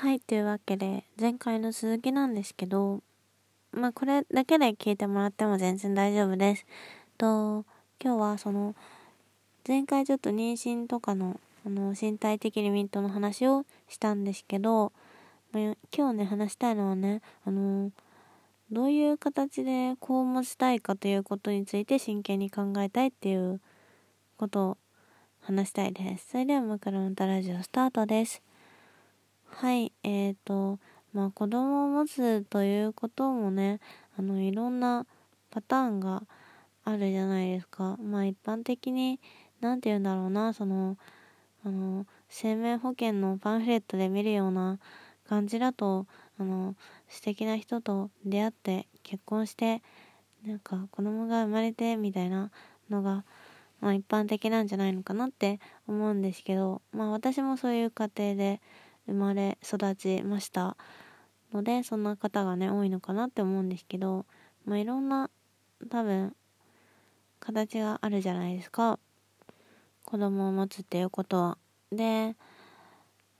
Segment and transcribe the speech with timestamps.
[0.00, 3.00] はい、というわけで、前回の続きなんですけど、
[3.72, 6.66] まあ、これだけで聞いてもらっても全然大丈夫です。
[7.18, 7.64] と、
[8.00, 8.76] 今日はその、
[9.66, 14.92] 前回ちょっと妊娠とかの、あの、身体的リミットの話をしたんですけど、
[15.50, 15.58] ま、
[15.92, 17.90] 今日ね、話したいのはね、あの、
[18.70, 23.60] どういう形でこう持ちたいかということについて真剣に考えたいっていう
[24.36, 24.78] ことを
[25.40, 26.28] 話したいです。
[26.30, 28.42] それでは、枕元ラジオスタートです。
[29.50, 30.78] はい、えーと、
[31.12, 33.80] まあ子供を持つということもね、
[34.16, 35.06] あの、いろんな
[35.50, 36.22] パターンが
[36.84, 37.96] あるじゃないですか。
[38.00, 39.18] まあ一般的に、
[39.60, 40.96] なんて言うんだろうな、その、
[41.64, 44.78] あの、生命保険のパンフレットで見るような
[45.28, 46.06] 感じだと、
[46.38, 46.76] あの、
[47.08, 49.82] 素敵な人と出会って結婚して、
[50.46, 52.50] なんか子供が生まれてみたいな
[52.90, 53.24] のが、
[53.80, 58.60] まあ一般的なんじゃないのかなって思うんですけど、まあ私もそういう過程で、
[59.08, 60.76] 生まれ育ちました。
[61.52, 64.26] のでそんな方がね多いのかなって思うんですけど
[64.64, 65.30] まあいろんな
[65.88, 66.36] 多分
[67.40, 68.98] 形があるじゃないですか。
[70.04, 71.58] 子供を持つっていうことは。
[71.90, 72.36] で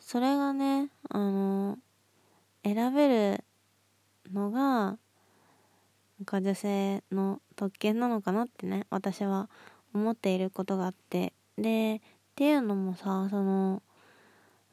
[0.00, 1.78] それがねあの
[2.62, 3.44] 選べる
[4.32, 4.96] のがな
[6.22, 9.48] んか女性の特権なのかなってね私は
[9.94, 11.32] 思っていることがあって。
[11.56, 12.00] でっ
[12.34, 13.80] ていうのもさその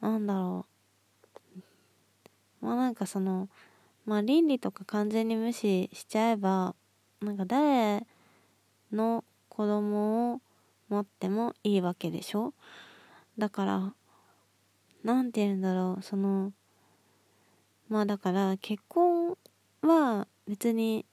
[0.02, 0.71] なんだろう。
[2.62, 3.50] まあなんかその、
[4.06, 6.76] まあ倫理とか完全に無視しちゃえば、
[7.22, 8.06] なんか誰
[8.92, 10.42] の子供を
[10.90, 12.54] 持ってもいいわけでしょ？
[13.38, 13.94] だから、
[15.04, 16.54] なんて言うんだろう、その、
[17.90, 19.38] まあだから結婚
[19.82, 21.06] は別に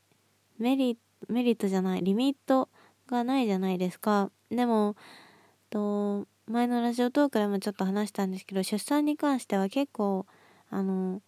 [0.58, 2.68] メリメリットじゃない、リミット
[3.06, 4.30] がないじゃないですか。
[4.50, 4.96] でも、
[5.70, 10.26] と、前のラジオトークでもちょっと話したんですけど、出産に関しては結構、
[10.70, 11.20] あの、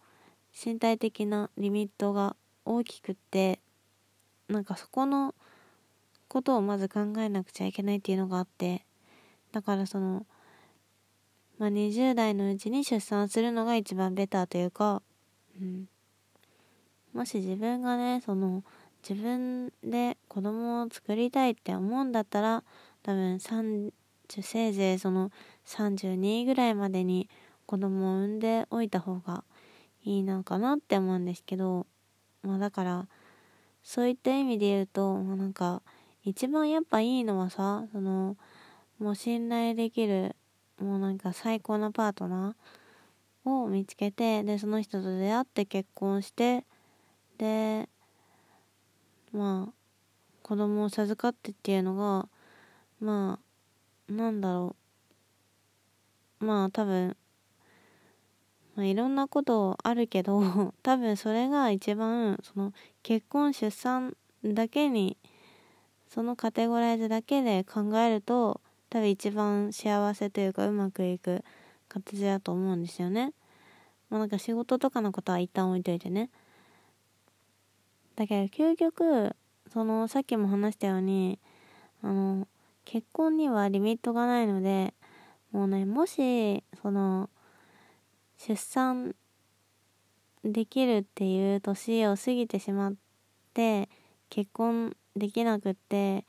[0.53, 2.35] 身体的なリミットが
[2.65, 3.59] 大きくって
[4.47, 5.33] なんかそこの
[6.27, 8.85] ことをまず考えなくちゃいけないっていうのがあって
[9.51, 10.25] だからその
[11.57, 15.01] まあ20代のうちに出産するのが一番ベターというか、
[15.59, 15.87] うん、
[17.13, 18.63] もし自分がねその
[19.07, 22.63] 自分で子供を作りたいって思うんだったら
[23.03, 23.91] 多分30
[24.41, 25.31] せいぜいその
[25.65, 27.29] 32ぐらいまでに
[27.65, 29.43] 子供を産んでおいた方が
[30.03, 31.85] いいのかなって思うんですけど
[32.43, 33.07] まあだから
[33.83, 35.81] そういった意味で言うと、まあ、なんか
[36.23, 38.37] 一番やっぱいいのはさその
[38.99, 40.35] もう信頼できる
[40.79, 46.63] もうなんか最高なパートナーを見つけてでその人と出会って結婚して
[47.37, 47.89] で
[49.31, 49.73] まあ
[50.43, 52.27] 子供を授かってっていうのが
[52.99, 53.39] ま
[54.09, 54.75] あなんだろ
[56.41, 56.45] う。
[56.45, 57.15] まあ多分
[58.75, 62.73] まあ、いろんなことあるけど 多分それが一番その
[63.03, 65.17] 結婚出産だけに
[66.07, 71.43] そのカテゴライズだけで考えると多分一番幸せというかうまくいく
[71.87, 73.33] 形だと思うんですよね。
[74.09, 76.29] まあなんか仕事とかのことは一旦置いといてね。
[78.15, 79.35] だけど究極
[79.71, 81.39] そのさっきも話したように
[82.01, 82.47] あの
[82.83, 84.93] 結婚にはリミットがないので
[85.51, 87.29] もうねもしその
[88.47, 89.13] 出産
[90.43, 92.93] できるっていう年を過ぎてしまっ
[93.53, 93.87] て
[94.31, 96.23] 結婚できなくってっ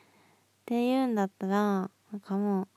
[0.67, 2.69] ていうんだったらなんかもう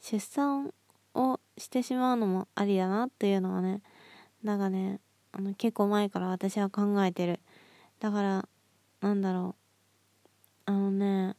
[0.00, 0.74] 出産
[1.14, 3.82] をしてしまうのもありだなっていうのはね
[4.42, 4.98] なんかね
[5.30, 7.38] あの結構前から私は考えてる。
[8.00, 8.48] だから
[9.00, 9.54] なんだろ
[10.66, 10.70] う。
[10.70, 11.36] あのね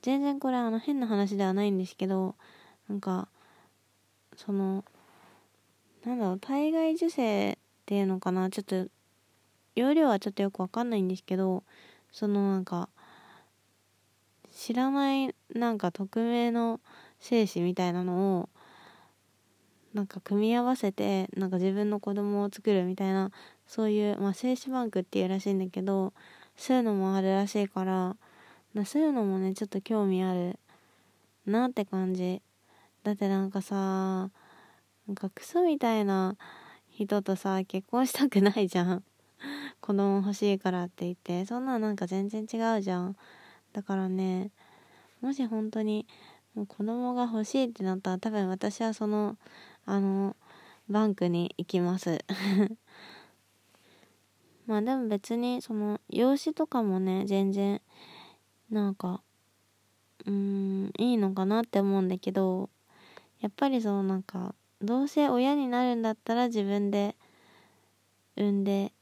[0.00, 2.34] 全然これあの変な話ではないんですけど
[2.88, 3.28] なんか
[4.36, 4.84] その
[6.04, 7.56] なんだろう、体外受精っ
[7.86, 8.50] ていうのかな？
[8.50, 8.86] ちょっと、
[9.74, 11.64] 容量はちょっとよくわかんないんですけど、
[12.12, 12.88] そのなんか、
[14.52, 16.80] 知らないなんか匿名の
[17.20, 18.48] 精子みたいなのを、
[19.94, 23.30] なんか組み合わせて、なんか自分の子供を作るみたいな、
[23.66, 26.12] そういう、まあ精子バンクっていうらしいんだけど、
[26.56, 28.16] そういうのもあるらしいから、
[28.84, 30.58] そういうのもね、ちょっと興味ある
[31.46, 32.42] なって感じ。
[33.04, 34.30] だってなんかさ、
[35.06, 36.36] なんかクソみたいな
[36.88, 39.04] 人とさ、結婚したくないじゃん。
[39.80, 41.44] 子供欲しいからって言って。
[41.44, 43.16] そんななんか全然違うじゃん。
[43.72, 44.50] だからね、
[45.20, 46.06] もし本当に
[46.54, 49.36] 子供が欲しいってなったら多分私はその、
[49.84, 50.36] あの、
[50.88, 52.24] バンクに行きます。
[54.66, 57.82] まあでも別にその養子とかもね、全然
[58.70, 59.22] なんか、
[60.26, 62.70] うーん、いいのかなって思うんだけど、
[63.40, 67.16] やっぱりそのなんか、どうせ親になるんだったら自分で
[68.36, 68.92] 産んで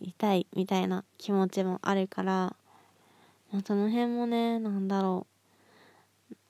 [0.00, 2.56] いたいみたいな気持ちもあるから、
[3.52, 5.26] まあ、その辺もねなんだろ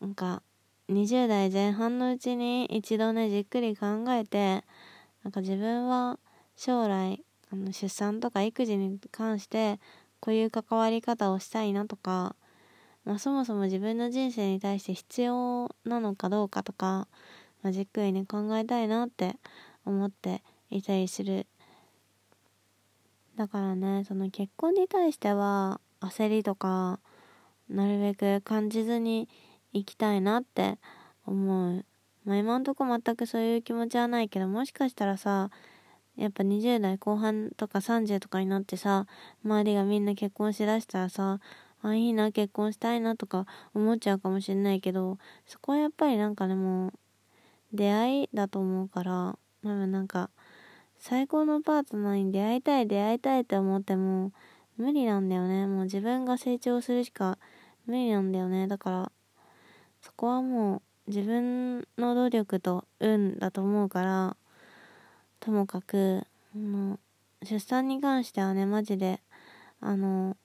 [0.01, 0.05] う。
[0.05, 0.43] なんか
[0.89, 4.65] 20代前半のうちに一度ねじっくり考えて
[5.23, 6.19] なんか自分は
[6.57, 9.81] 将来あの出産とか育児に関して
[10.21, 12.35] こういう関わり方をしたいなとか、
[13.05, 17.09] まあ、そもそも自分の人生に対して必要なのかどうかとか、
[17.65, 19.37] まあ、じっくりね考えたいなって
[19.87, 21.47] 思っていたりする。
[23.37, 27.01] だからねその結婚に対しては焦りとか
[27.69, 29.29] なるべく感じずに
[29.73, 30.79] 行きたいなって
[31.27, 31.85] 思う。
[32.25, 35.51] まあ今んとこ全くそういう気持ちはないけどもしかしたらさ
[36.17, 39.07] やっぱ20代後半とか30とかになってさ
[39.45, 41.41] 周りがみんな結婚しだしたらさ
[41.83, 46.93] あいいな結婚したいなとか思っちゃうかもしれないけどそこはやっぱりなんかねも
[47.75, 50.31] 出会いだと思うから多分なんか
[50.99, 54.33] 最高のパートナーに出会いたい出会いたいって思っても
[54.77, 55.67] 無理なんだよね。
[55.67, 57.39] もう自分が成長するしか
[57.87, 58.67] 無理なんだよね。
[58.67, 59.13] だから
[60.01, 64.37] そこはもう自分の努力と運だと思うから
[65.41, 66.23] ともかく
[66.55, 66.99] あの
[67.43, 69.21] 出産に関してはねマジで
[69.81, 70.37] あの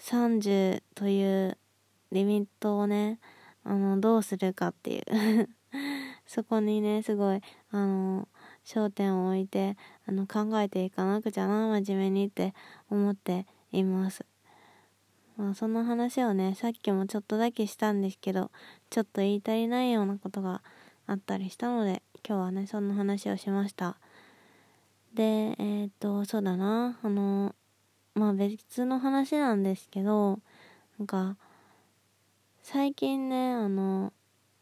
[0.00, 1.58] 30という
[2.10, 3.18] リミットをね
[3.64, 5.48] あのどうするかっていう。
[6.28, 7.40] そこにねすごい
[7.72, 8.28] あの
[8.64, 9.76] 焦点を置いて
[10.06, 12.54] あの考えていかなくちゃな真面目にって
[12.88, 14.24] 思っています。
[15.36, 18.52] まあ、その話をねさっきもちょっとだけしたんですけど
[18.90, 20.62] ちょっと言い足りないようなことが
[21.06, 23.98] あったりしたので今日はねそんな話をしました。
[25.14, 27.54] で、えー、っと、そうだな、あの、
[28.14, 30.38] まあ別の話なんですけど、
[30.98, 31.36] なんか、
[32.62, 34.12] 最近ね、あの、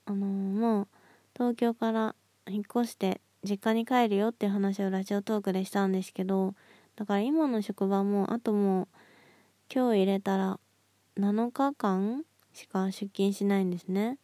[0.06, 0.88] あの、もう、
[1.36, 2.14] 東京から
[2.48, 6.54] 引っ越して実家に帰るよっていう話をラジオトークでしたんですけど、
[6.96, 8.88] だから今の職場も、あともう、
[9.70, 10.58] 今日入れたら
[11.18, 12.24] 7日間
[12.54, 14.16] しか出勤しないんですね。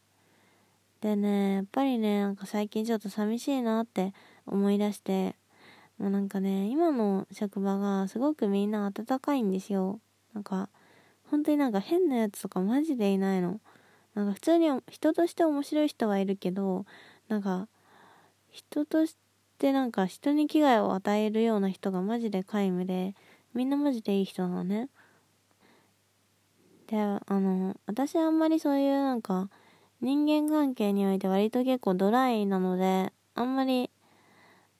[1.02, 4.14] でね、やっぱりね、なんか最近ちょっと寂しいなって
[4.46, 5.36] 思い出して、
[5.98, 10.00] もうなんかね、今の職場がすごくみんな温かいんですよ。
[10.32, 10.70] なんか、
[11.30, 13.60] 本当になんか変なやつとかマジでいないの。
[14.14, 16.86] なんか普通に人として面白い人はいるけど、
[17.28, 17.68] なんか、
[18.50, 19.16] 人とし
[19.58, 23.14] てなんか人に危害を与えるような人がマジで皆無で、
[23.54, 24.88] みんなマジでいい人なのね。
[26.88, 29.48] で、あの、私あんまりそういうなんか、
[30.00, 33.90] 人間関係において割と結構ドライなので、あんまり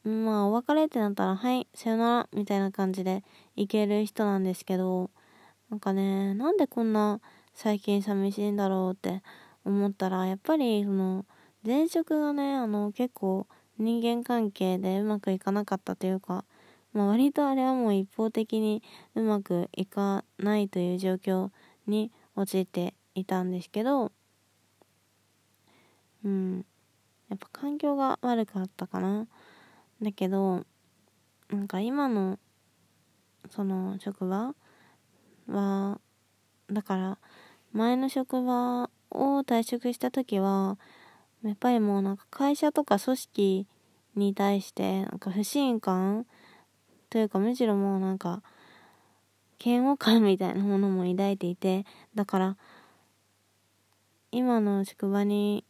[0.04, 3.22] まあお別れってなったらはいさよならみたいな感じで
[3.54, 5.10] いける人なんですけど
[5.70, 7.20] なんかねなんでこんな
[7.54, 9.22] 最近寂しいんだろうって
[9.64, 11.24] 思ったらやっぱりその
[11.64, 13.46] 前職がねあの結構
[13.78, 16.44] 人間関係でうまくいかなかったというか、
[16.92, 18.82] まあ、割とあれはもう一方的に
[19.14, 21.50] うまくいかないという状況
[21.86, 24.12] に陥っていたんですけど
[26.24, 26.64] うん
[27.28, 29.26] やっぱ環境が悪かったかな。
[30.02, 30.64] だけど
[31.50, 32.38] なんか今の
[33.50, 34.54] その職場
[35.48, 36.00] は
[36.70, 37.18] だから
[37.72, 40.78] 前の職場を退職した時は
[41.42, 43.66] やっぱりもうなんか会社とか組織
[44.14, 46.26] に対してなんか不信感
[47.08, 48.42] というかむしろもうなんか
[49.64, 52.56] 嫌悪感みたいなものも抱いていてだから
[54.30, 55.64] 今の職場に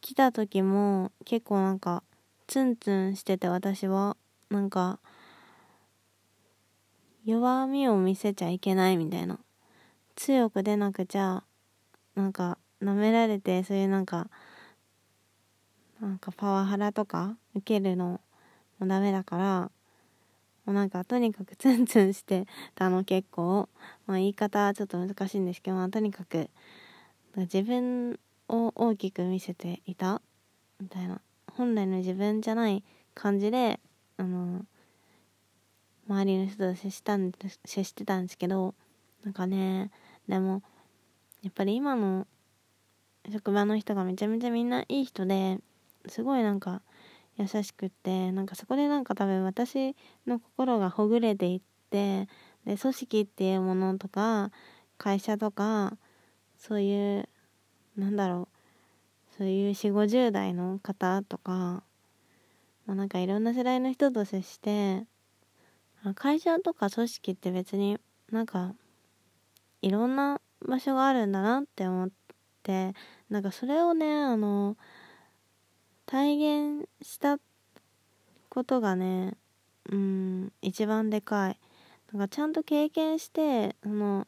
[0.00, 2.02] 来た時も結構なんか
[2.46, 4.16] ツンツンしてて私は
[4.50, 4.98] なんか
[7.24, 9.38] 弱みを見せちゃいけないみたいな。
[10.16, 11.44] 強く出なくちゃ
[12.14, 14.28] なんか舐められてそういうなんか
[16.00, 18.20] なんかパワハラとか受けるの
[18.78, 19.70] もダメだから
[20.64, 23.68] もうなんかとにかくツンツンしてたの結構。
[24.06, 26.50] まあ言い方ちょっと難しいんですけど、まあ、とにかく
[27.36, 28.18] 自分
[28.48, 30.20] を大きく見せていた
[30.80, 31.20] みたいな。
[31.52, 33.80] 本来の自分じゃない感じで
[34.18, 34.66] あの
[36.08, 37.32] 周りの人と接したん
[37.64, 38.74] 接してたんですけど
[39.24, 39.90] なんかね
[40.28, 40.62] でも
[41.42, 42.26] やっぱり今の
[43.32, 45.58] 職場の人がめちゃめちゃみんないい人で
[46.06, 46.82] すごいなんか
[47.36, 49.94] 優しくってなんかそこでなんか多分私
[50.26, 52.28] の心がほぐれていって
[52.64, 54.50] で組織っていうものとか
[54.98, 55.96] 会社とか
[56.58, 57.28] そういう
[57.96, 61.82] なんだろうそういう4 5 0代の方とか、ま
[62.88, 65.04] あ、なんかいろんな世代の人と接して
[66.14, 67.98] 会社とか組織って別に
[68.30, 68.74] なんか
[69.86, 72.10] いろんな場所があるんだなって思っ
[72.64, 72.92] て
[73.30, 74.76] なんかそれをねあの
[76.06, 77.38] 体現した
[78.48, 79.34] ことがね
[79.88, 81.60] うん一番でかい。
[82.12, 84.26] なんかちゃんと経験してその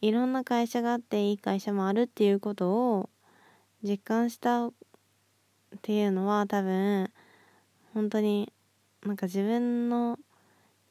[0.00, 3.10] いろんな会社があっていい会社もあるっていうことを
[3.82, 4.72] 実感したっ
[5.82, 7.10] ていうのは多分
[7.92, 8.50] 本当に
[9.04, 10.18] なんか自分の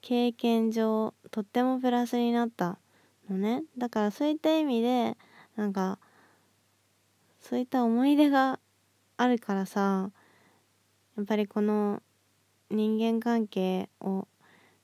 [0.01, 2.77] 経験上とってもプラスになった
[3.29, 3.63] のね。
[3.77, 5.17] だからそういった意味で
[5.55, 5.99] なんか
[7.39, 8.59] そういった思い出が
[9.17, 10.11] あるからさ
[11.17, 12.01] やっぱりこの
[12.69, 14.27] 人間関係を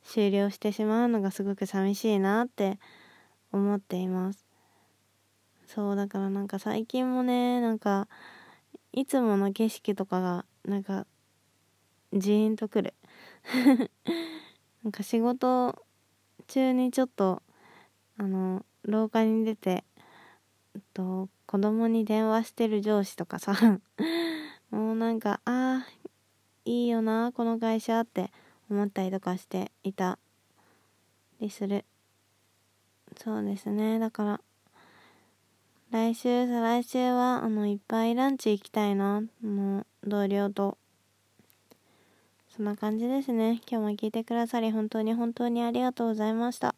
[0.04, 2.80] 終了してしまうのがすごく寂しいなって
[3.52, 4.46] 思っています。
[5.68, 8.08] そうだからなんか最近もねなんか
[8.94, 11.06] いつもの景色とかがなんか
[12.14, 12.94] ジーンとくる。
[14.84, 15.76] なんか仕事
[16.48, 17.42] 中にちょっと
[18.18, 19.84] あの廊下に出て
[20.94, 23.54] と子供に電話してる上司とかさ
[24.72, 25.88] もうなんかああ
[26.66, 28.32] いいよなこの会社って
[28.70, 30.20] 思ったりとかしていた
[31.40, 31.86] りする。
[33.16, 34.00] そうですね。
[34.00, 34.42] だから
[35.90, 40.78] 来週再来週はあのいっぱいランチ行きたいなもう同僚と。
[42.50, 43.62] そんな感じですね。
[43.70, 46.76] 今日も聞いてくださり本当に本当にありがとうございました。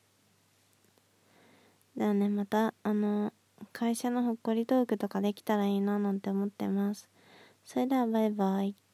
[1.99, 2.29] だよね。
[2.29, 3.33] またあの
[3.73, 7.09] 会社のほっこりトークとかできたらいいななんて思ってます。
[7.65, 8.88] それではバイバイ。